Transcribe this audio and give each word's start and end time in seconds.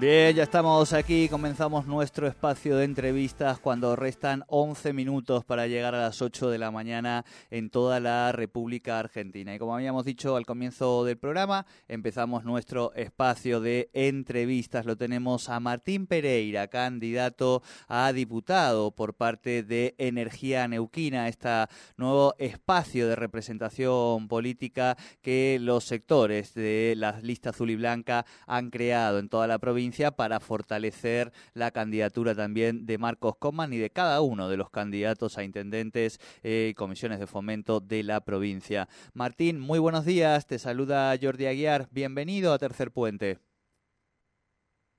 Bien, 0.00 0.34
ya 0.34 0.44
estamos 0.44 0.94
aquí, 0.94 1.28
comenzamos 1.28 1.86
nuestro 1.86 2.26
espacio 2.26 2.78
de 2.78 2.86
entrevistas 2.86 3.58
cuando 3.58 3.96
restan 3.96 4.44
11 4.46 4.94
minutos 4.94 5.44
para 5.44 5.66
llegar 5.66 5.94
a 5.94 6.00
las 6.00 6.22
8 6.22 6.48
de 6.48 6.56
la 6.56 6.70
mañana 6.70 7.26
en 7.50 7.68
toda 7.68 8.00
la 8.00 8.32
República 8.32 8.98
Argentina. 8.98 9.54
Y 9.54 9.58
como 9.58 9.74
habíamos 9.74 10.06
dicho 10.06 10.36
al 10.36 10.46
comienzo 10.46 11.04
del 11.04 11.18
programa, 11.18 11.66
empezamos 11.86 12.44
nuestro 12.44 12.94
espacio 12.94 13.60
de 13.60 13.90
entrevistas. 13.92 14.86
Lo 14.86 14.96
tenemos 14.96 15.50
a 15.50 15.60
Martín 15.60 16.06
Pereira, 16.06 16.68
candidato 16.68 17.62
a 17.86 18.14
diputado 18.14 18.92
por 18.92 19.12
parte 19.12 19.62
de 19.62 19.96
Energía 19.98 20.66
Neuquina, 20.66 21.28
este 21.28 21.66
nuevo 21.98 22.34
espacio 22.38 23.06
de 23.06 23.16
representación 23.16 24.28
política 24.28 24.96
que 25.20 25.58
los 25.60 25.84
sectores 25.84 26.54
de 26.54 26.94
la 26.96 27.20
lista 27.20 27.50
azul 27.50 27.68
y 27.68 27.76
blanca 27.76 28.24
han 28.46 28.70
creado 28.70 29.18
en 29.18 29.28
toda 29.28 29.46
la 29.46 29.58
provincia 29.58 29.89
para 30.12 30.40
fortalecer 30.40 31.32
la 31.52 31.70
candidatura 31.72 32.34
también 32.34 32.86
de 32.86 32.96
Marcos 32.98 33.36
Coman 33.36 33.72
y 33.72 33.78
de 33.78 33.90
cada 33.90 34.20
uno 34.20 34.48
de 34.48 34.56
los 34.56 34.70
candidatos 34.70 35.36
a 35.36 35.44
intendentes 35.44 36.18
eh, 36.42 36.68
y 36.70 36.74
comisiones 36.74 37.18
de 37.18 37.26
fomento 37.26 37.80
de 37.80 38.02
la 38.02 38.20
provincia. 38.20 38.88
Martín, 39.14 39.58
muy 39.58 39.78
buenos 39.78 40.04
días. 40.04 40.46
Te 40.46 40.58
saluda 40.58 41.14
Jordi 41.20 41.46
Aguiar. 41.46 41.88
Bienvenido 41.90 42.52
a 42.52 42.58
Tercer 42.58 42.92
Puente. 42.92 43.38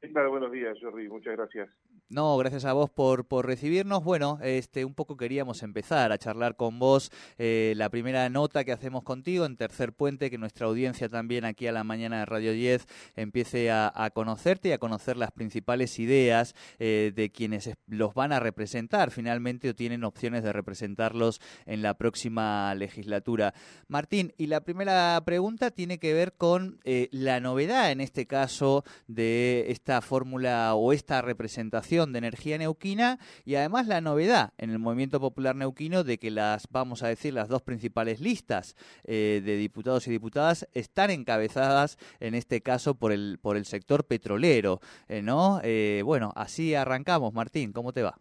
Buenos 0.02 0.52
días, 0.52 0.78
Jordi. 0.82 1.08
Muchas 1.08 1.38
gracias. 1.38 1.70
No, 2.12 2.36
gracias 2.36 2.66
a 2.66 2.74
vos 2.74 2.90
por, 2.90 3.24
por 3.26 3.46
recibirnos. 3.46 4.04
Bueno, 4.04 4.38
este, 4.44 4.84
un 4.84 4.94
poco 4.94 5.16
queríamos 5.16 5.64
empezar 5.64 6.12
a 6.12 6.18
charlar 6.18 6.58
con 6.58 6.78
vos 6.78 7.10
eh, 7.38 7.72
la 7.78 7.90
primera 7.90 8.28
nota 8.28 8.66
que 8.66 8.74
hacemos 8.74 9.04
contigo 9.04 9.46
en 9.46 9.56
Tercer 9.56 9.94
Puente, 9.94 10.30
que 10.30 10.38
nuestra 10.38 10.68
audiencia 10.68 11.08
también 11.08 11.46
aquí 11.46 11.68
a 11.68 11.72
la 11.72 11.86
mañana 11.86 12.20
de 12.20 12.26
Radio 12.26 12.52
10 12.52 12.86
empiece 13.16 13.72
a, 13.72 14.12
conocerte 14.14 14.68
y 14.68 14.72
a 14.74 14.78
conocer 14.78 15.16
las 15.16 15.32
principales 15.32 16.00
ideas 16.00 16.54
eh, 16.80 17.14
de 17.16 17.30
quienes 17.30 17.70
los 17.88 18.14
van 18.14 18.34
a 18.34 18.42
representar 18.42 19.10
finalmente 19.10 19.70
o 19.70 19.74
tienen 19.74 20.04
opciones 20.04 20.44
de 20.44 20.52
representarlos 20.52 21.40
en 21.66 21.82
la 21.82 21.94
próxima 21.94 22.76
legislatura. 22.76 23.54
Martín, 23.88 24.34
y 24.38 24.48
la 24.48 24.60
primera 24.60 25.22
pregunta 25.24 25.72
tiene 25.72 25.98
que 25.98 26.14
ver 26.14 26.34
con 26.34 26.82
eh, 26.84 27.08
la 27.14 27.40
novedad 27.40 27.90
en 27.90 28.02
este 28.02 28.28
caso 28.28 28.84
de 29.08 29.68
esta 29.70 30.02
fórmula 30.02 30.76
o 30.76 30.92
esta 30.92 31.22
representación 31.22 32.01
de 32.10 32.18
energía 32.18 32.58
neuquina 32.58 33.20
y 33.46 33.56
además 33.56 33.88
la 33.88 34.02
novedad 34.02 34.54
en 34.58 34.72
el 34.72 34.80
movimiento 34.80 35.20
popular 35.20 35.56
neuquino 35.56 36.04
de 36.04 36.18
que 36.18 36.32
las, 36.32 36.68
vamos 36.72 37.04
a 37.04 37.08
decir, 37.08 37.34
las 37.34 37.48
dos 37.48 37.62
principales 37.62 38.20
listas 38.20 38.76
eh, 39.06 39.42
de 39.44 39.58
diputados 39.58 40.08
y 40.08 40.12
diputadas 40.12 40.68
están 40.74 41.12
encabezadas 41.12 41.98
en 42.20 42.34
este 42.34 42.62
caso 42.62 42.96
por 42.98 43.12
el, 43.12 43.38
por 43.42 43.58
el 43.58 43.66
sector 43.66 44.08
petrolero, 44.08 44.80
eh, 45.08 45.22
¿no? 45.22 45.60
Eh, 45.64 46.02
bueno, 46.04 46.32
así 46.36 46.74
arrancamos. 46.74 47.34
Martín, 47.34 47.72
¿cómo 47.72 47.94
te 47.94 48.02
va? 48.02 48.16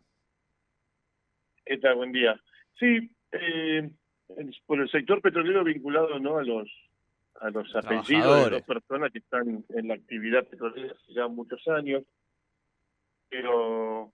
¿Qué 1.64 1.78
tal? 1.78 1.97
Buen 1.97 2.12
día. 2.12 2.39
Sí, 2.78 3.11
por 4.67 4.80
el 4.80 4.90
sector 4.90 5.20
petrolero 5.23 5.64
vinculado 5.64 6.19
¿no? 6.19 6.39
a 6.39 6.42
los 6.42 6.69
a 7.40 7.51
los 7.51 7.74
apellidos 7.74 8.45
de 8.45 8.51
las 8.51 8.63
personas 8.63 9.11
que 9.13 9.19
están 9.19 9.64
en 9.70 9.89
la 9.89 9.95
actividad 9.95 10.46
petrolera 10.46 10.92
hace 10.92 11.14
ya 11.14 11.27
muchos 11.27 11.67
años 11.69 12.02
pero 13.30 14.13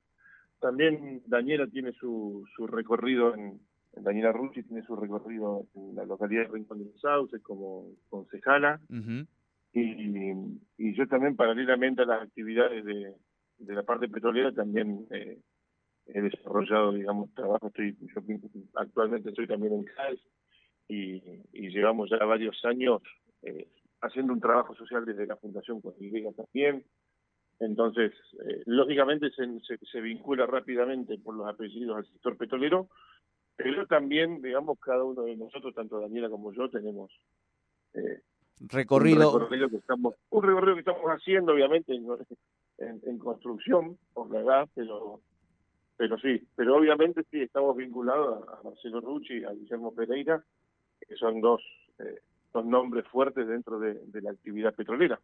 también 0.60 1.22
Daniela 1.27 1.66
tiene 1.66 1.93
su, 1.93 2.47
su 2.54 2.66
recorrido 2.66 3.34
en, 3.34 3.60
Daniela 3.97 4.31
Rucci 4.31 4.62
tiene 4.62 4.82
su 4.82 4.94
recorrido 4.94 5.66
en 5.75 5.94
la 5.94 6.04
localidad 6.04 6.43
de 6.43 6.49
Rincón 6.49 6.78
de 6.78 6.84
los 6.84 7.00
Sauces 7.00 7.43
como 7.43 7.93
concejala. 8.10 8.81
Y, 9.72 9.81
y, 10.78 10.94
yo 10.94 11.06
también 11.06 11.37
paralelamente 11.37 12.03
a 12.03 12.06
las 12.06 12.22
actividades 12.22 12.84
de, 12.84 13.15
de 13.59 13.75
la 13.75 13.82
parte 13.82 14.09
petrolera 14.09 14.53
también 14.53 15.06
eh, 15.10 15.38
he 16.06 16.21
desarrollado 16.22 16.93
digamos 16.93 17.32
trabajo. 17.34 17.69
Estoy 17.69 17.97
yo 18.00 18.22
actualmente 18.75 19.31
estoy 19.31 19.47
también 19.47 19.75
en 19.75 19.84
CAES 19.84 20.21
y, 20.88 21.22
y 21.53 21.69
llevamos 21.71 22.09
ya 22.10 22.25
varios 22.25 22.62
años 22.65 23.03
eh, 23.43 23.69
haciendo 24.00 24.32
un 24.32 24.41
trabajo 24.41 24.75
social 24.75 25.05
desde 25.05 25.26
la 25.26 25.37
Fundación 25.37 25.81
Cosmiga 25.81 26.31
también 26.32 26.84
entonces, 27.59 28.12
eh, 28.47 28.62
lógicamente 28.67 29.31
se, 29.31 29.78
se, 29.91 30.00
vincula 30.00 30.47
rápidamente 30.47 31.19
por 31.19 31.34
los 31.34 31.49
apellidos 31.49 31.97
al 31.97 32.06
sector 32.06 32.37
petrolero, 32.37 32.89
pero 33.56 33.87
también, 33.87 34.43
digamos, 34.43 34.78
cada 34.78 35.05
uno 35.05 35.22
de 35.22 35.37
nosotros, 35.37 35.75
tanto 35.75 36.00
Daniela 36.00 36.28
como 36.28 36.53
yo, 36.53 36.69
tenemos 36.69 37.11
eh, 37.94 38.21
recorrido. 38.61 39.33
Un 39.33 39.41
recorrido 39.41 39.71
que 39.71 39.77
estamos, 39.77 40.15
un 40.28 40.43
recorrido 40.43 40.75
que 40.75 40.81
estamos 40.81 41.05
haciendo, 41.06 41.53
obviamente, 41.53 41.94
en, 41.94 42.06
en, 42.78 43.19
construcción, 43.19 43.97
por 44.12 44.31
la 44.31 44.41
edad, 44.41 44.69
pero 44.75 45.21
pero 45.97 46.19
sí, 46.19 46.47
pero 46.55 46.77
obviamente 46.77 47.23
sí 47.31 47.41
estamos 47.41 47.75
vinculados 47.75 48.47
a, 48.49 48.62
Marcelo 48.62 49.00
Rucci, 49.00 49.44
a 49.44 49.53
Guillermo 49.53 49.94
Pereira, 49.94 50.44
que 51.00 51.17
son 51.17 51.41
dos 51.41 51.62
eh, 51.99 52.21
son 52.52 52.70
nombres 52.70 53.06
fuertes 53.08 53.46
dentro 53.46 53.78
de 53.78 54.20
la 54.22 54.30
actividad 54.30 54.74
petrolera. 54.74 55.20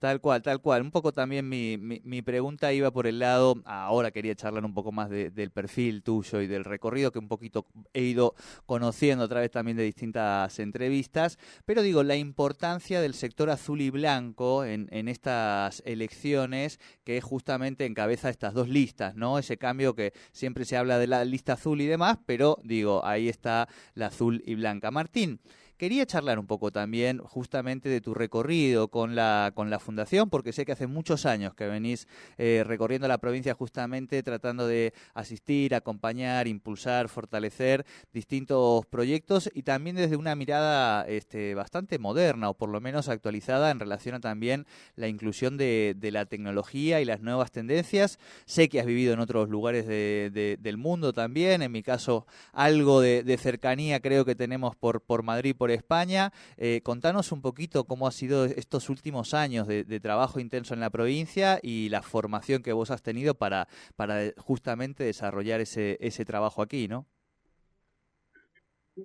Tal 0.00 0.18
cual, 0.22 0.40
tal 0.40 0.62
cual. 0.62 0.80
Un 0.80 0.90
poco 0.90 1.12
también 1.12 1.46
mi, 1.46 1.76
mi, 1.76 2.22
pregunta 2.22 2.72
iba 2.72 2.90
por 2.90 3.06
el 3.06 3.18
lado, 3.18 3.56
ahora 3.66 4.10
quería 4.10 4.34
charlar 4.34 4.64
un 4.64 4.72
poco 4.72 4.92
más 4.92 5.10
del 5.10 5.50
perfil 5.50 6.02
tuyo 6.02 6.40
y 6.40 6.46
del 6.46 6.64
recorrido 6.64 7.12
que 7.12 7.18
un 7.18 7.28
poquito 7.28 7.66
he 7.92 8.04
ido 8.04 8.34
conociendo 8.64 9.24
a 9.24 9.28
través 9.28 9.50
también 9.50 9.76
de 9.76 9.82
distintas 9.82 10.58
entrevistas, 10.58 11.38
pero 11.66 11.82
digo, 11.82 12.02
la 12.02 12.16
importancia 12.16 13.02
del 13.02 13.12
sector 13.12 13.50
azul 13.50 13.82
y 13.82 13.90
blanco 13.90 14.64
en, 14.64 14.88
en 14.90 15.06
estas 15.06 15.82
elecciones 15.84 16.80
que 17.04 17.20
justamente 17.20 17.84
encabeza 17.84 18.30
estas 18.30 18.54
dos 18.54 18.70
listas, 18.70 19.14
¿no? 19.16 19.38
Ese 19.38 19.58
cambio 19.58 19.94
que 19.94 20.14
siempre 20.32 20.64
se 20.64 20.78
habla 20.78 20.98
de 20.98 21.08
la 21.08 21.26
lista 21.26 21.52
azul 21.52 21.78
y 21.82 21.86
demás, 21.86 22.16
pero 22.24 22.56
digo, 22.64 23.04
ahí 23.04 23.28
está 23.28 23.68
la 23.92 24.06
azul 24.06 24.42
y 24.46 24.54
blanca. 24.54 24.90
Martín, 24.90 25.40
Quería 25.80 26.04
charlar 26.04 26.38
un 26.38 26.46
poco 26.46 26.70
también 26.70 27.20
justamente 27.20 27.88
de 27.88 28.02
tu 28.02 28.12
recorrido 28.12 28.88
con 28.88 29.14
la, 29.14 29.52
con 29.54 29.70
la 29.70 29.78
fundación, 29.78 30.28
porque 30.28 30.52
sé 30.52 30.66
que 30.66 30.72
hace 30.72 30.86
muchos 30.86 31.24
años 31.24 31.54
que 31.54 31.66
venís 31.68 32.06
eh, 32.36 32.64
recorriendo 32.66 33.08
la 33.08 33.16
provincia 33.16 33.54
justamente 33.54 34.22
tratando 34.22 34.66
de 34.66 34.92
asistir, 35.14 35.74
acompañar, 35.74 36.48
impulsar, 36.48 37.08
fortalecer 37.08 37.86
distintos 38.12 38.84
proyectos 38.84 39.50
y 39.54 39.62
también 39.62 39.96
desde 39.96 40.16
una 40.16 40.34
mirada 40.34 41.06
este, 41.08 41.54
bastante 41.54 41.98
moderna 41.98 42.50
o 42.50 42.54
por 42.58 42.68
lo 42.68 42.82
menos 42.82 43.08
actualizada 43.08 43.70
en 43.70 43.80
relación 43.80 44.16
a 44.16 44.20
también 44.20 44.66
la 44.96 45.08
inclusión 45.08 45.56
de, 45.56 45.96
la 46.12 46.26
tecnología 46.26 47.00
y 47.00 47.06
las 47.06 47.22
nuevas 47.22 47.52
tendencias. 47.52 48.18
Sé 48.44 48.68
que 48.68 48.80
has 48.80 48.86
vivido 48.86 49.14
en 49.14 49.20
otros 49.20 49.48
lugares 49.48 49.86
del 49.86 50.76
mundo 50.76 51.14
también, 51.14 51.62
en 51.62 51.72
mi 51.72 51.82
caso 51.82 52.26
algo 52.52 53.00
de, 53.00 53.22
de 53.22 53.38
cercanía 53.38 54.00
creo 54.00 54.26
que 54.26 54.34
tenemos 54.34 54.76
por, 54.76 55.00
por 55.00 55.22
Madrid, 55.22 55.56
por 55.56 55.69
España. 55.74 56.32
Eh, 56.56 56.80
contanos 56.82 57.32
un 57.32 57.42
poquito 57.42 57.84
cómo 57.84 58.06
ha 58.06 58.12
sido 58.12 58.44
estos 58.44 58.88
últimos 58.88 59.34
años 59.34 59.66
de, 59.66 60.00
trabajo 60.00 60.40
intenso 60.40 60.74
en 60.74 60.80
la 60.80 60.90
provincia 60.90 61.58
y 61.62 61.88
la 61.90 62.02
formación 62.02 62.62
que 62.62 62.72
vos 62.72 62.90
has 62.90 63.02
tenido 63.02 63.34
para, 63.34 63.68
para 63.96 64.32
justamente 64.38 65.04
desarrollar 65.04 65.60
ese, 65.60 65.98
ese 66.00 66.24
trabajo 66.24 66.62
aquí, 66.62 66.88
¿no? 66.88 67.06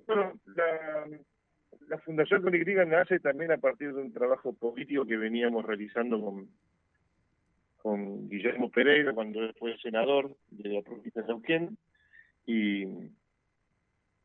Bueno, 0.06 0.32
la, 0.54 1.98
Fundación 1.98 2.42
Conigriga 2.42 2.84
nace 2.84 3.20
también 3.20 3.52
a 3.52 3.58
partir 3.58 3.94
de 3.94 4.02
un 4.02 4.12
trabajo 4.12 4.52
político 4.52 5.06
que 5.06 5.16
veníamos 5.16 5.64
realizando 5.64 6.20
con, 6.20 6.48
con 7.78 8.28
Guillermo 8.28 8.70
Pereira 8.70 9.12
cuando 9.12 9.52
fue 9.54 9.78
senador 9.78 10.36
de 10.50 10.68
la 10.70 10.82
provincia 10.82 11.22
de 11.22 11.28
Neuquén 11.28 11.78
y 12.44 12.84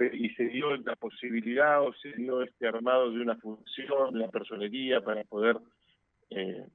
y 0.06 0.30
se 0.32 0.46
dio 0.46 0.76
la 0.78 0.96
posibilidad 0.96 1.82
o 1.82 1.94
se 1.94 2.12
dio 2.14 2.42
este 2.42 2.68
armado 2.68 3.12
de 3.12 3.22
una 3.22 3.36
función, 3.38 4.18
la 4.18 4.30
personería 4.30 5.02
para 5.02 5.24
poder 5.24 5.58
eh, 6.30 6.66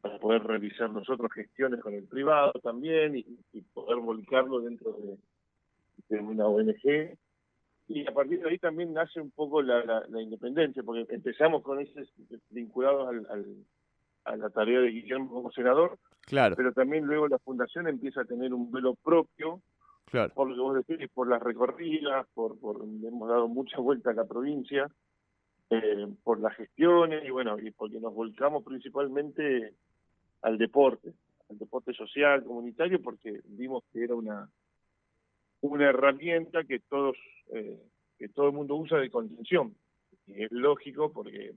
para 0.00 0.18
poder 0.18 0.44
realizar 0.44 0.90
nosotros 0.90 1.32
gestiones 1.32 1.80
con 1.80 1.94
el 1.94 2.04
privado 2.04 2.52
también 2.62 3.16
y, 3.16 3.24
poder 3.74 3.96
volcarlo 3.98 4.60
dentro 4.60 4.96
de, 6.08 6.18
una 6.20 6.46
ONG 6.46 7.16
y 7.88 8.06
a 8.06 8.12
partir 8.12 8.40
de 8.40 8.50
ahí 8.50 8.58
también 8.58 8.92
nace 8.92 9.20
un 9.20 9.30
poco 9.30 9.62
la, 9.62 10.04
la, 10.08 10.22
independencia 10.22 10.82
porque 10.82 11.06
empezamos 11.12 11.62
con 11.62 11.80
esos 11.80 12.08
vinculados 12.50 13.08
al, 13.28 13.64
a 14.26 14.36
la 14.36 14.50
tarea 14.50 14.80
de 14.80 14.90
Guillermo 14.90 15.30
como 15.30 15.50
senador, 15.52 15.98
claro. 16.26 16.56
pero 16.56 16.72
también 16.72 17.04
luego 17.04 17.28
la 17.28 17.38
fundación 17.38 17.88
empieza 17.88 18.22
a 18.22 18.24
tener 18.24 18.52
un 18.52 18.70
velo 18.70 18.94
propio, 18.94 19.60
claro. 20.06 20.32
por 20.34 20.48
lo 20.48 20.54
que 20.54 20.60
vos 20.60 20.86
decís, 20.86 21.08
por 21.12 21.28
las 21.28 21.42
recorridas, 21.42 22.26
por, 22.34 22.58
por 22.58 22.82
hemos 22.82 23.28
dado 23.28 23.48
mucha 23.48 23.78
vuelta 23.78 24.10
a 24.10 24.14
la 24.14 24.24
provincia, 24.24 24.90
eh, 25.70 26.06
por 26.22 26.40
las 26.40 26.54
gestiones 26.56 27.24
y 27.24 27.30
bueno, 27.30 27.58
y 27.58 27.70
porque 27.72 28.00
nos 28.00 28.14
volcamos 28.14 28.64
principalmente 28.64 29.74
al 30.42 30.58
deporte, 30.58 31.12
al 31.50 31.58
deporte 31.58 31.92
social, 31.92 32.44
comunitario, 32.44 33.02
porque 33.02 33.40
vimos 33.44 33.84
que 33.92 34.04
era 34.04 34.14
una 34.14 34.48
una 35.60 35.88
herramienta 35.88 36.64
que 36.64 36.80
todos 36.80 37.16
eh, 37.52 37.80
que 38.18 38.28
todo 38.28 38.46
el 38.46 38.52
mundo 38.52 38.76
usa 38.76 38.98
de 38.98 39.10
contención. 39.10 39.74
Y 40.26 40.44
es 40.44 40.52
lógico 40.52 41.12
porque 41.12 41.54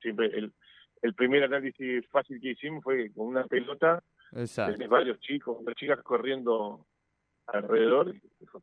siempre 0.00 0.26
el, 0.26 0.52
el 1.02 1.14
primer 1.14 1.44
análisis 1.44 2.06
fácil 2.08 2.40
que 2.40 2.50
hicimos 2.50 2.82
fue 2.82 3.10
con 3.12 3.26
una 3.26 3.44
pelota, 3.44 4.02
de 4.30 4.86
varios 4.86 5.20
chicos, 5.20 5.58
varias 5.58 5.76
chicas 5.76 6.02
corriendo 6.02 6.86
alrededor 7.46 8.14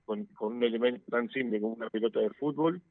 con, 0.06 0.26
con, 0.26 0.54
un 0.54 0.64
elemento 0.64 1.04
tan 1.10 1.30
simple 1.30 1.62
como 1.62 1.76
una 1.76 1.90
pelota 1.90 2.20
de 2.20 2.30
fútbol 2.32 2.82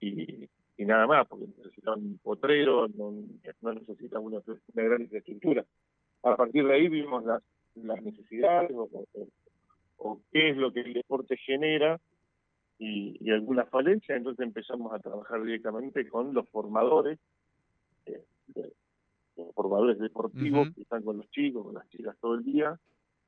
y, 0.00 0.48
y 0.76 0.84
nada 0.84 1.06
más, 1.06 1.26
porque 1.26 1.46
necesitan 1.56 2.00
un 2.00 2.18
potrero, 2.18 2.88
no, 2.88 3.12
no 3.60 3.72
necesitan 3.72 4.22
una, 4.22 4.38
una, 4.46 4.82
gran 4.82 5.02
infraestructura. 5.02 5.64
A 6.22 6.36
partir 6.36 6.66
de 6.66 6.74
ahí 6.74 6.88
vimos 6.88 7.24
las, 7.24 7.42
las 7.74 8.02
necesidades 8.02 8.70
o, 8.74 8.88
o, 9.98 10.20
qué 10.32 10.50
es 10.50 10.56
lo 10.56 10.72
que 10.72 10.80
el 10.80 10.92
deporte 10.92 11.36
genera 11.36 11.98
y, 12.78 13.16
y 13.20 13.30
algunas 13.30 13.68
falencias, 13.70 14.18
entonces 14.18 14.44
empezamos 14.46 14.92
a 14.92 14.98
trabajar 14.98 15.42
directamente 15.42 16.06
con 16.08 16.34
los 16.34 16.48
formadores, 16.50 17.18
eh, 18.04 18.22
los 19.36 19.54
formadores 19.54 19.98
deportivos 19.98 20.68
que 20.74 20.82
están 20.82 21.02
con 21.02 21.18
los 21.18 21.30
chicos, 21.30 21.64
con 21.64 21.74
las 21.74 21.88
chicas 21.88 22.16
todo 22.20 22.34
el 22.34 22.44
día, 22.44 22.78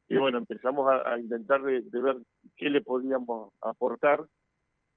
y 0.09 0.17
bueno, 0.17 0.39
empezamos 0.39 0.91
a, 0.91 1.19
intentar 1.19 1.63
de, 1.63 1.83
ver 1.93 2.17
qué 2.57 2.71
le 2.71 2.81
podíamos 2.81 3.53
aportar, 3.61 4.25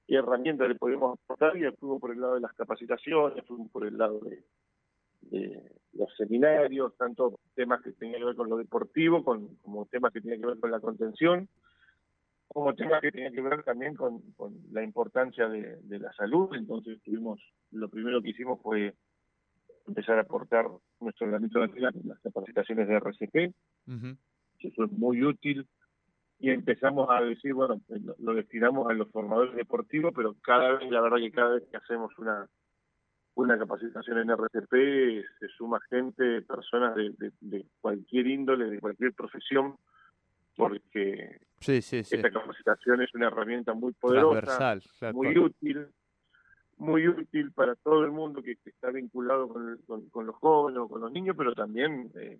qué 0.06 0.16
herramientas 0.16 0.68
le 0.68 0.74
podíamos 0.74 1.18
aportar, 1.18 1.56
y 1.56 1.70
fuimos 1.76 2.00
por 2.00 2.12
el 2.12 2.20
lado 2.20 2.34
de 2.34 2.40
las 2.40 2.54
capacitaciones, 2.54 3.44
fuimos 3.46 3.70
por 3.70 3.86
el 3.86 3.98
lado 3.98 4.20
de, 4.20 4.42
los 5.92 6.14
seminarios, 6.16 6.96
tanto 6.96 7.38
temas 7.54 7.82
que 7.82 7.92
tenían 7.92 8.20
que 8.20 8.24
ver 8.24 8.36
con 8.36 8.48
lo 8.48 8.56
deportivo, 8.56 9.22
con, 9.22 9.56
como 9.56 9.84
temas 9.86 10.12
que 10.12 10.20
tenían 10.22 10.40
que 10.40 10.46
ver 10.46 10.58
con 10.58 10.70
la 10.70 10.80
contención, 10.80 11.48
como 12.48 12.74
temas 12.74 13.00
que 13.02 13.12
tenían 13.12 13.34
que 13.34 13.42
ver 13.42 13.62
también 13.62 13.94
con, 13.94 14.22
la 14.72 14.82
importancia 14.82 15.48
de, 15.48 15.98
la 15.98 16.12
salud. 16.14 16.54
Entonces 16.54 17.00
tuvimos, 17.02 17.40
lo 17.70 17.88
primero 17.88 18.22
que 18.22 18.30
hicimos 18.30 18.60
fue 18.62 18.94
empezar 19.86 20.18
a 20.18 20.22
aportar 20.22 20.66
nuestro 21.00 21.26
granito 21.28 21.60
de 21.60 21.80
las 21.80 22.20
capacitaciones 22.20 22.88
de 22.88 22.94
RCP, 22.94 23.54
que 24.62 24.70
fue 24.70 24.86
muy 24.86 25.22
útil, 25.22 25.66
y 26.38 26.50
empezamos 26.50 27.08
a 27.10 27.20
decir, 27.20 27.54
bueno, 27.54 27.80
lo, 28.18 28.34
destinamos 28.34 28.90
a 28.90 28.94
los 28.94 29.10
formadores 29.10 29.54
deportivos, 29.54 30.12
pero 30.14 30.34
cada 30.42 30.72
vez, 30.72 30.90
la 30.90 31.00
verdad 31.00 31.18
que 31.18 31.30
cada 31.30 31.54
vez 31.54 31.64
que 31.70 31.76
hacemos 31.76 32.16
una 32.18 32.48
una 33.34 33.58
capacitación 33.58 34.18
en 34.18 34.30
RCP 34.30 35.24
se 35.38 35.48
suma 35.56 35.80
gente, 35.88 36.42
personas 36.42 36.94
de 36.94 37.64
cualquier 37.80 38.26
índole, 38.26 38.66
de 38.66 38.78
cualquier 38.78 39.14
profesión, 39.14 39.76
porque 40.56 41.40
sí, 41.60 41.80
sí, 41.82 41.98
esta 41.98 42.30
capacitación 42.30 43.02
es 43.02 43.14
una 43.14 43.28
herramienta 43.28 43.72
muy 43.74 43.92
poderosa, 43.92 44.78
muy 45.12 45.36
útil, 45.38 45.86
muy 46.76 47.08
útil 47.08 47.52
para 47.52 47.74
todo 47.76 48.04
el 48.04 48.10
mundo 48.10 48.42
que, 48.42 48.56
está 48.64 48.90
vinculado 48.90 49.48
con, 49.48 49.78
con, 50.10 50.26
los 50.26 50.36
jóvenes 50.36 50.80
o 50.80 50.88
con 50.88 51.00
los 51.00 51.12
niños, 51.12 51.34
pero 51.36 51.54
también 51.54 52.10
eh, 52.16 52.38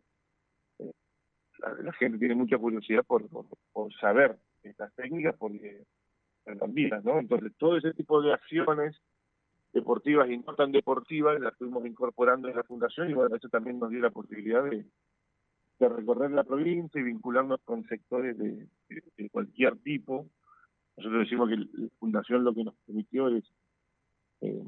la, 1.82 1.92
gente 1.92 2.18
tiene 2.18 2.34
mucha 2.34 2.58
curiosidad 2.58 3.04
por, 3.04 3.28
por, 3.72 3.92
saber 3.94 4.36
estas 4.62 4.92
técnicas 4.94 5.34
porque 5.38 5.84
vidas, 6.68 7.04
¿no? 7.04 7.18
Entonces, 7.18 7.52
todo 7.56 7.76
ese 7.76 7.94
tipo 7.94 8.20
de 8.20 8.32
acciones 8.32 8.96
deportivas 9.72 10.28
y 10.28 10.38
no 10.38 10.54
tan 10.54 10.72
deportivas 10.72 11.40
las 11.40 11.56
fuimos 11.56 11.86
incorporando 11.86 12.48
en 12.48 12.56
la 12.56 12.64
fundación 12.64 13.10
y 13.10 13.14
bueno, 13.14 13.34
eso 13.36 13.48
también 13.48 13.78
nos 13.78 13.90
dio 13.90 14.00
la 14.00 14.10
posibilidad 14.10 14.64
de, 14.64 14.84
de 15.82 15.88
recorrer 15.88 16.30
la 16.30 16.44
provincia 16.44 17.00
y 17.00 17.04
vincularnos 17.04 17.60
con 17.64 17.84
sectores 17.88 18.38
de, 18.38 18.68
cualquier 19.30 19.76
tipo. 19.78 20.28
Nosotros 20.96 21.24
decimos 21.24 21.48
que 21.48 21.56
la 21.56 21.88
fundación 21.98 22.44
lo 22.44 22.54
que 22.54 22.64
nos 22.64 22.74
permitió 22.86 23.28
es 23.28 23.44
eh, 24.42 24.62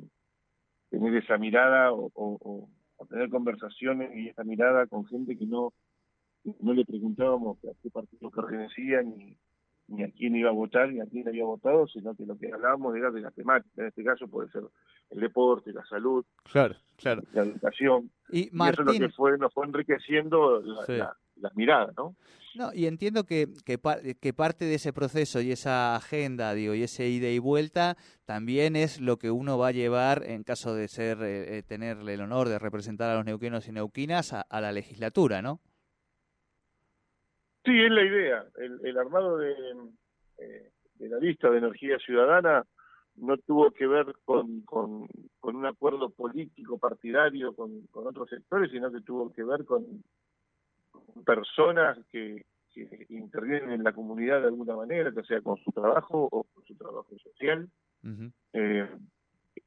tener 0.91 1.15
esa 1.17 1.39
mirada 1.39 1.93
o, 1.93 2.69
tener 3.09 3.29
conversaciones 3.29 4.17
y 4.17 4.29
esa 4.29 4.45
mirada 4.45 4.87
con 4.87 5.05
gente 5.07 5.37
que 5.37 5.45
no 5.45 5.73
no 6.61 6.73
le 6.73 6.85
preguntábamos 6.85 7.59
a 7.65 7.73
qué 7.83 7.91
partido 7.91 8.31
pertenecía 8.31 9.03
ni, 9.03 9.37
ni 9.89 10.03
a 10.03 10.11
quién 10.11 10.35
iba 10.37 10.51
a 10.51 10.53
votar 10.53 10.93
ni 10.93 11.01
a 11.01 11.07
quién 11.07 11.27
había 11.29 11.45
votado, 11.45 11.87
sino 11.87 12.15
que 12.15 12.25
lo 12.27 12.39
que 12.39 12.53
hablábamos 12.53 12.97
era 12.97 13.11
de 13.11 13.21
la 13.21 13.31
temática. 13.31 13.83
En 13.83 13.89
este 13.89 14.05
caso 14.05 14.29
puede 14.29 14.51
ser 14.51 14.63
el 15.11 15.21
deporte, 15.21 15.73
la 15.73 15.85
salud, 15.85 16.25
claro, 16.45 16.77
claro. 16.97 17.23
la 17.33 17.43
educación. 17.43 18.11
Y, 18.31 18.49
eso 18.49 18.71
es 18.71 18.79
lo 18.79 18.93
que 18.93 19.09
fue, 19.11 19.39
nos 19.39 19.53
fue 19.53 19.67
enriqueciendo 19.67 20.63
la, 20.89 21.51
mirada, 21.55 21.93
¿no? 21.97 22.17
No, 22.55 22.73
y 22.73 22.87
entiendo 22.87 23.25
que, 23.25 23.49
que, 23.65 23.81
que, 24.21 24.33
parte 24.33 24.65
de 24.65 24.77
ese 24.77 24.93
proceso 24.93 25.41
y 25.41 25.51
esa 25.51 25.97
agenda, 25.97 26.55
digo, 26.55 26.75
y 26.75 26.85
ese 26.85 27.09
ida 27.09 27.29
y 27.29 27.41
vuelta, 27.41 27.97
también 28.25 28.77
es 28.77 29.01
lo 29.01 29.19
que 29.19 29.33
uno 29.33 29.59
va 29.59 29.69
a 29.69 29.73
llevar 29.73 30.23
en 30.25 30.45
caso 30.45 30.73
de 30.73 30.87
ser, 30.87 31.19
eh, 31.23 31.59
eh 31.59 31.63
tenerle 31.65 32.15
el 32.15 32.21
honor 32.21 32.49
de 32.49 32.61
representar 32.61 33.11
a 33.11 33.17
los 33.17 33.25
neuquinos 33.25 33.67
y 33.67 33.73
neuquinas 33.73 34.33
a, 34.33 34.43
a 34.43 34.61
la 34.61 34.71
legislatura, 34.71 35.43
¿no? 35.43 35.61
Sí, 37.65 37.81
es 37.81 37.91
la 37.91 38.03
idea. 38.03 38.45
El, 38.57 38.99
armado 38.99 39.39
de, 39.39 39.53
eh, 40.39 40.71
de, 40.97 41.09
la 41.09 41.19
lista 41.19 41.51
de 41.51 41.59
energía 41.59 41.99
ciudadana 41.99 42.65
no 43.17 43.39
tuvo 43.39 43.71
que 43.71 43.87
ver 43.87 44.15
con, 44.25 44.61
con, 44.63 45.09
un 45.41 45.67
acuerdo 45.67 46.11
político 46.11 46.79
partidario 46.79 47.55
con, 47.55 47.89
otros 47.93 48.29
sectores, 48.29 48.71
sino 48.71 48.93
que 48.93 49.01
tuvo 49.01 49.33
que 49.33 49.45
ver 49.45 49.65
con, 49.65 50.03
personas 51.25 51.99
que, 52.11 52.45
intervienen 53.09 53.71
en 53.71 53.85
la 53.85 53.93
comunidad 53.93 54.41
de 54.41 54.49
alguna 54.49 54.75
manera, 54.75 55.13
ya 55.15 55.23
sea 55.23 55.41
con 55.41 55.57
su 55.59 55.71
trabajo 55.71 56.29
o 56.31 56.43
con 56.43 56.65
su 56.65 56.75
trabajo 56.75 57.17
social. 57.19 57.69
Eh, 58.53 58.89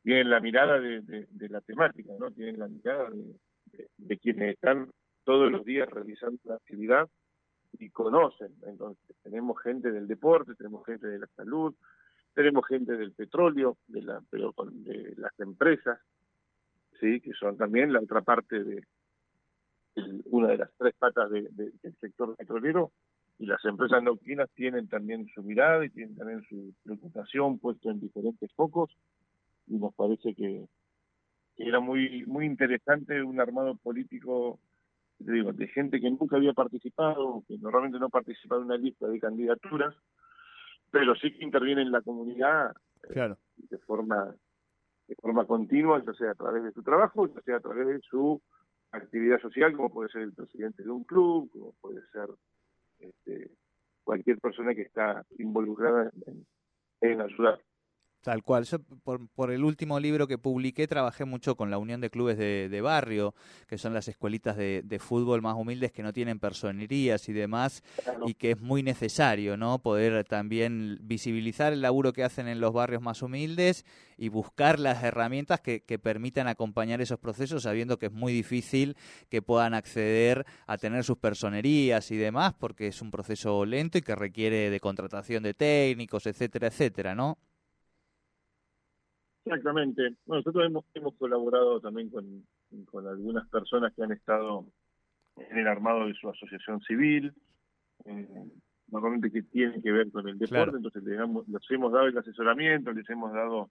tienen 0.04 0.30
la 0.30 0.42
mirada 0.42 0.78
de, 0.80 1.28
la 1.50 1.62
temática, 1.62 2.12
¿no? 2.20 2.30
Tienen 2.32 2.60
la 2.60 2.68
mirada 2.68 3.10
de, 3.10 3.88
de 3.98 4.18
quienes 4.18 4.56
están 4.56 4.92
todos 5.24 5.50
los 5.50 5.64
días 5.64 5.90
realizando 5.90 6.38
la 6.44 6.56
actividad 6.56 7.10
y 7.80 7.90
conocen. 7.90 8.54
Entonces, 8.66 9.16
tenemos 9.24 9.62
gente 9.62 9.92
del 9.92 10.08
deporte, 10.08 10.56
tenemos 10.56 10.86
gente 10.86 11.08
de 11.08 11.20
la 11.20 11.28
salud, 11.36 11.74
tenemos 12.34 12.66
gente 12.68 12.96
del 12.96 13.14
petróleo, 13.14 13.78
de, 13.88 14.02
la, 14.04 14.22
de 14.32 15.14
las 15.18 15.40
empresas, 15.40 16.00
sí, 17.00 17.20
que 17.20 17.34
son 17.34 17.58
también 17.58 17.92
la 17.92 18.00
otra 18.00 18.22
parte 18.22 18.64
de 18.64 18.84
una 20.26 20.50
de 20.50 20.58
las 20.58 20.70
tres 20.78 20.94
patas 21.00 21.32
del 21.32 21.96
sector 22.00 22.36
petrolero, 22.36 22.92
y 23.40 23.46
las 23.46 23.64
empresas 23.66 24.02
neuquinas 24.04 24.50
tienen 24.52 24.88
también 24.88 25.28
su 25.34 25.44
mirada 25.44 25.86
y 25.86 25.90
tienen 25.90 26.16
también 26.16 26.44
su 26.44 26.74
preocupación 26.84 27.60
puesto 27.60 27.90
en 27.90 28.00
diferentes 28.00 28.52
focos, 28.54 28.96
y 29.68 29.78
nos 29.78 29.94
parece 29.96 30.34
que, 30.36 30.68
que 31.56 31.68
era 31.68 31.80
muy 31.80 32.26
muy 32.28 32.46
interesante 32.46 33.22
un 33.24 33.40
armado 33.40 33.76
político 33.78 34.60
digo, 35.20 35.54
de 35.54 35.68
gente 35.68 36.00
que 36.00 36.10
nunca 36.10 36.38
había 36.38 36.54
participado, 36.54 37.44
que 37.48 37.58
normalmente 37.58 38.00
no 38.00 38.10
participa 38.10 38.56
en 38.56 38.64
una 38.64 38.78
lista 38.78 39.08
de 39.08 39.20
candidaturas, 39.20 39.96
pero 40.92 41.16
sí 41.16 41.34
que 41.34 41.44
interviene 41.44 41.82
en 41.82 41.92
la 41.92 42.02
comunidad 42.02 42.74
eh, 43.10 43.34
de 43.56 43.78
forma 43.80 44.34
de 45.08 45.16
forma 45.16 45.46
continua, 45.46 46.04
ya 46.06 46.14
sea 46.14 46.32
a 46.32 46.36
través 46.36 46.64
de 46.64 46.72
su 46.74 46.84
trabajo, 46.84 47.28
ya 47.28 47.42
sea 47.42 47.56
a 47.58 47.62
través 47.62 47.88
de 47.88 48.00
su 48.02 48.42
actividad 48.92 49.40
social, 49.40 49.74
como 49.74 49.90
puede 49.90 50.10
ser 50.10 50.24
el 50.24 50.34
presidente 50.34 50.84
de 50.84 50.90
un 50.90 51.06
club, 51.06 51.50
como 51.52 51.74
puede 51.80 52.02
ser 52.12 52.28
este, 53.00 53.52
cualquier 54.04 54.38
persona 54.40 54.76
que 54.76 54.82
está 54.82 55.26
involucrada 55.40 56.12
en, 56.26 56.46
en 57.02 57.22
ayudar. 57.22 57.62
Tal 58.28 58.44
cual. 58.44 58.66
Yo, 58.66 58.80
por, 59.06 59.52
el 59.54 59.64
último 59.64 60.02
libro 60.02 60.28
que 60.28 60.38
publiqué, 60.38 60.86
trabajé 60.86 61.24
mucho 61.24 61.56
con 61.56 61.72
la 61.72 61.78
Unión 61.78 62.02
de 62.02 62.10
Clubes 62.10 62.38
de, 62.38 62.82
Barrio, 62.82 63.34
que 63.70 63.78
son 63.78 63.94
las 63.94 64.10
escuelitas 64.10 64.58
de, 64.58 65.00
fútbol 65.00 65.42
más 65.42 65.56
humildes 65.56 65.94
que 65.94 66.04
no 66.04 66.12
tienen 66.12 66.38
personerías 66.38 67.30
y 67.30 67.32
demás, 67.32 67.86
y 68.26 68.34
que 68.34 68.52
es 68.52 68.60
muy 68.60 68.84
necesario, 68.84 69.56
¿no? 69.56 69.80
Poder 69.80 70.26
también 70.26 71.00
visibilizar 71.04 71.72
el 71.72 71.82
laburo 71.82 72.12
que 72.12 72.26
hacen 72.26 72.50
en 72.50 72.60
los 72.60 72.74
barrios 72.74 73.02
más 73.02 73.22
humildes 73.22 73.86
y 74.18 74.28
buscar 74.28 74.78
las 74.78 75.02
herramientas 75.06 75.62
que 75.62 75.80
permitan 75.98 76.50
acompañar 76.50 77.00
esos 77.00 77.20
procesos, 77.20 77.64
sabiendo 77.64 77.98
que 77.98 78.08
es 78.08 78.12
muy 78.12 78.34
difícil 78.34 78.98
que 79.30 79.42
puedan 79.42 79.74
acceder 79.74 80.46
a 80.66 80.78
tener 80.78 81.06
sus 81.06 81.18
personerías 81.18 82.12
y 82.12 82.18
demás, 82.18 82.56
porque 82.60 82.88
es 82.88 83.02
un 83.02 83.10
proceso 83.10 83.64
lento 83.66 83.98
y 83.98 84.02
que 84.02 84.16
requiere 84.16 84.70
de 84.70 84.82
contratación 84.82 85.44
de 85.44 85.54
técnicos, 85.54 86.26
etcétera, 86.26 86.68
etcétera, 86.68 87.16
¿no? 87.16 87.38
Exactamente. 89.48 90.16
nosotros 90.26 90.66
hemos, 90.66 90.86
hemos 90.94 91.16
colaborado 91.16 91.80
también 91.80 92.10
con, 92.10 92.46
con 92.86 93.08
algunas 93.08 93.48
personas 93.50 93.94
que 93.94 94.04
han 94.04 94.12
estado 94.12 94.66
tienen 95.46 95.68
armado 95.68 96.08
de 96.08 96.14
su 96.14 96.30
asociación 96.30 96.82
civil, 96.82 97.34
eh, 98.06 98.28
normalmente 98.90 99.32
que 99.32 99.44
tienen 99.44 99.82
que 99.82 99.92
ver 99.92 100.12
con 100.12 100.28
el 100.28 100.38
deporte, 100.38 100.78
entonces 100.78 101.04
les, 101.04 101.20
les, 101.20 101.72
hemos 101.72 101.92
dado 101.92 102.08
el 102.08 102.18
asesoramiento, 102.18 102.92
les 102.92 103.10
hemos 103.10 103.34
dado 103.34 103.70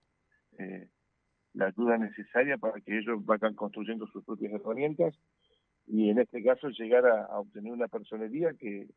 eh, 0.59 0.89
la 1.55 1.67
ayuda 1.67 1.99
necesaria 1.99 2.59
para 2.59 2.81
que 2.81 2.99
ellos 2.99 3.25
vayan 3.25 3.55
construyendo 3.55 4.07
sus 4.09 4.25
propias 4.25 4.53
herramientas 4.53 5.19
y 5.87 6.11
en 6.11 6.19
este 6.19 6.43
caso 6.43 6.69
llegar 6.69 7.07
a, 7.07 7.39
obtener 7.39 7.73
una 7.73 7.89
personería 7.89 8.53
que, 8.55 8.89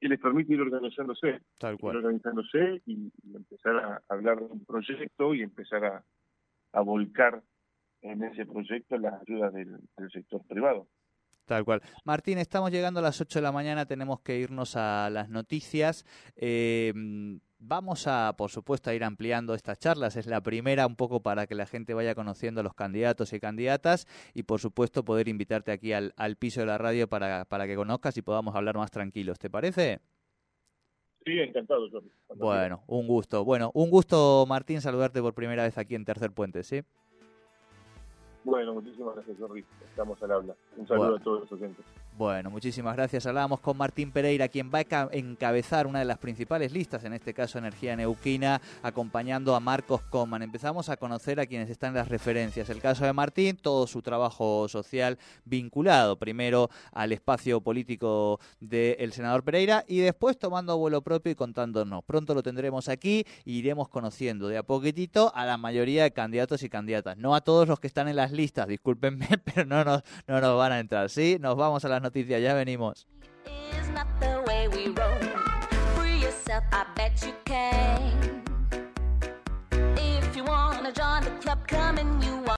que, 0.00 0.08
les 0.08 0.20
permite 0.20 0.52
ir 0.52 0.60
organizándose, 0.60 1.40
Tal 1.58 1.78
cual. 1.78 1.96
Ir 1.96 2.04
organizándose 2.04 2.82
y, 2.86 3.12
empezar 3.34 3.76
a 3.76 4.02
hablar 4.08 4.38
de 4.38 4.46
un 4.46 4.64
proyecto 4.64 5.34
y 5.34 5.42
empezar 5.42 5.84
a, 5.84 6.04
a 6.72 6.80
volcar 6.80 7.42
en 8.04 8.22
ese 8.22 8.44
proyecto 8.46 8.98
las 8.98 9.20
ayudas 9.22 9.52
del, 9.54 9.80
sector 10.12 10.42
privado. 10.46 10.86
Tal 11.46 11.64
cual. 11.64 11.82
Martín, 12.04 12.38
estamos 12.38 12.70
llegando 12.70 13.00
a 13.00 13.02
las 13.02 13.20
8 13.20 13.38
de 13.38 13.42
la 13.42 13.52
mañana, 13.52 13.86
tenemos 13.86 14.20
que 14.20 14.38
irnos 14.38 14.76
a 14.76 15.10
las 15.10 15.28
noticias. 15.28 16.04
Eh, 16.36 16.92
vamos 17.66 18.06
a, 18.06 18.34
por 18.36 18.50
supuesto, 18.50 18.90
a 18.90 18.94
ir 18.94 19.04
ampliando 19.04 19.54
estas 19.54 19.78
charlas. 19.78 20.16
Es 20.16 20.26
la 20.26 20.40
primera 20.40 20.86
un 20.86 20.96
poco 20.96 21.20
para 21.20 21.46
que 21.46 21.54
la 21.54 21.66
gente 21.66 21.94
vaya 21.94 22.14
conociendo 22.14 22.60
a 22.60 22.64
los 22.64 22.74
candidatos 22.74 23.32
y 23.32 23.40
candidatas 23.40 24.06
y, 24.34 24.44
por 24.44 24.60
supuesto, 24.60 25.04
poder 25.04 25.28
invitarte 25.28 25.72
aquí 25.72 25.92
al, 25.92 26.12
al 26.16 26.36
piso 26.36 26.60
de 26.60 26.66
la 26.66 26.78
radio 26.78 27.08
para, 27.08 27.44
para 27.44 27.66
que 27.66 27.76
conozcas 27.76 28.16
y 28.16 28.22
podamos 28.22 28.54
hablar 28.54 28.76
más 28.76 28.90
tranquilos. 28.90 29.38
¿Te 29.38 29.50
parece? 29.50 30.00
Sí, 31.24 31.38
encantado, 31.38 31.88
Bueno, 32.36 32.84
un 32.86 33.06
gusto. 33.06 33.44
Bueno, 33.44 33.70
un 33.72 33.90
gusto, 33.90 34.44
Martín, 34.46 34.82
saludarte 34.82 35.22
por 35.22 35.34
primera 35.34 35.62
vez 35.62 35.78
aquí 35.78 35.94
en 35.94 36.04
Tercer 36.04 36.32
Puente, 36.32 36.62
¿sí? 36.62 36.82
Bueno, 38.44 38.74
muchísimas 38.74 39.14
gracias, 39.14 39.38
Jorri. 39.38 39.64
Estamos 39.88 40.22
al 40.22 40.32
habla. 40.32 40.54
Un 40.76 40.86
saludo 40.86 41.16
a 41.16 41.20
todos 41.20 41.40
los 41.40 41.52
oyentes. 41.52 41.84
Bueno, 42.16 42.48
muchísimas 42.48 42.94
gracias. 42.94 43.26
Hablábamos 43.26 43.58
con 43.58 43.76
Martín 43.76 44.12
Pereira, 44.12 44.48
quien 44.48 44.70
va 44.72 44.80
a 44.88 45.08
encabezar 45.10 45.86
una 45.86 45.98
de 45.98 46.04
las 46.04 46.18
principales 46.18 46.70
listas, 46.72 47.02
en 47.04 47.12
este 47.12 47.34
caso 47.34 47.58
Energía 47.58 47.96
Neuquina, 47.96 48.60
acompañando 48.82 49.56
a 49.56 49.60
Marcos 49.60 50.02
Coman. 50.02 50.42
Empezamos 50.42 50.88
a 50.90 50.96
conocer 50.96 51.40
a 51.40 51.46
quienes 51.46 51.70
están 51.70 51.88
en 51.88 51.96
las 51.96 52.08
referencias. 52.08 52.70
El 52.70 52.80
caso 52.80 53.04
de 53.04 53.12
Martín, 53.12 53.56
todo 53.56 53.86
su 53.88 54.00
trabajo 54.00 54.68
social 54.68 55.18
vinculado 55.44 56.16
primero 56.16 56.68
al 56.92 57.10
espacio 57.12 57.60
político 57.62 58.38
del 58.60 59.12
senador 59.12 59.42
Pereira 59.42 59.84
y 59.88 59.98
después 59.98 60.38
tomando 60.38 60.76
vuelo 60.76 61.02
propio 61.02 61.32
y 61.32 61.34
contándonos. 61.34 62.04
Pronto 62.04 62.34
lo 62.34 62.42
tendremos 62.42 62.88
aquí 62.88 63.24
e 63.44 63.50
iremos 63.50 63.88
conociendo 63.88 64.46
de 64.48 64.58
a 64.58 64.62
poquitito 64.62 65.32
a 65.34 65.46
la 65.46 65.56
mayoría 65.56 66.04
de 66.04 66.12
candidatos 66.12 66.62
y 66.62 66.68
candidatas. 66.68 67.16
No 67.16 67.34
a 67.34 67.40
todos 67.40 67.66
los 67.66 67.80
que 67.80 67.88
están 67.88 68.06
en 68.06 68.16
las 68.16 68.30
listas, 68.34 68.66
discúlpenme, 68.68 69.26
pero 69.44 69.64
no 69.64 69.84
nos, 69.84 70.02
no 70.26 70.40
nos 70.40 70.58
van 70.58 70.72
a 70.72 70.80
entrar. 70.80 71.08
¿sí? 71.10 71.38
Nos 71.40 71.56
vamos 71.56 71.84
a 71.84 71.88
las 71.88 72.02
noticias, 72.02 72.42
ya 72.42 72.54
venimos. 72.54 73.06